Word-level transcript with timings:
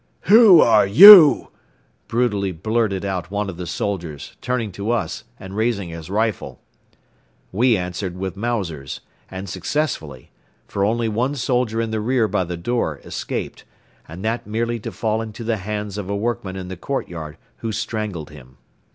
"Who 0.21 0.61
are 0.61 0.87
YOU?" 0.87 1.49
brutally 2.07 2.51
blurted 2.51 3.05
out 3.05 3.29
one 3.29 3.51
of 3.51 3.57
the 3.57 3.67
soldiers, 3.67 4.35
turning 4.41 4.71
to 4.71 4.89
us 4.89 5.25
and 5.39 5.55
raising 5.55 5.89
his 5.89 6.09
rifle. 6.09 6.59
We 7.51 7.77
answered 7.77 8.17
with 8.17 8.35
Mausers 8.35 9.01
and 9.29 9.47
successfully, 9.47 10.31
for 10.67 10.83
only 10.83 11.07
one 11.07 11.35
soldier 11.35 11.79
in 11.79 11.91
the 11.91 12.01
rear 12.01 12.27
by 12.27 12.45
the 12.45 12.57
door 12.57 12.99
escaped, 13.03 13.63
and 14.07 14.25
that 14.25 14.47
merely 14.47 14.79
to 14.79 14.91
fall 14.91 15.21
into 15.21 15.43
the 15.43 15.57
hands 15.57 15.99
of 15.99 16.09
a 16.09 16.15
workman 16.15 16.55
in 16.55 16.67
the 16.67 16.77
courtyard 16.77 17.37
who 17.57 17.71
strangled 17.71 18.31
him. 18.31 18.57